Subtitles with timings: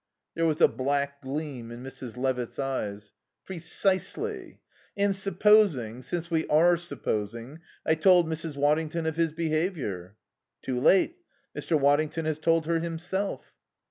[0.33, 2.17] There was a black gleam in Mrs.
[2.17, 3.13] Levitt's eyes.
[3.45, 4.59] "Precisely.
[4.97, 8.57] And supposing since we are supposing I told Mrs.
[8.57, 10.17] Waddington of his behaviour?"
[10.63, 11.17] "Too late.
[11.55, 11.79] Mr.
[11.79, 13.53] Waddington has told her himself."